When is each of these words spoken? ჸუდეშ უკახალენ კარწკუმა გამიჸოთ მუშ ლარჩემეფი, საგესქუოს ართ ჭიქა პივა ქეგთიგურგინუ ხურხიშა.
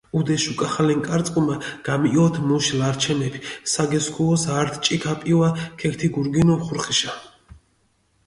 ჸუდეშ 0.15 0.43
უკახალენ 0.51 0.99
კარწკუმა 1.07 1.55
გამიჸოთ 1.85 2.35
მუშ 2.47 2.65
ლარჩემეფი, 2.79 3.39
საგესქუოს 3.71 4.43
ართ 4.59 4.73
ჭიქა 4.85 5.13
პივა 5.19 5.49
ქეგთიგურგინუ 5.79 6.55
ხურხიშა. 6.65 7.11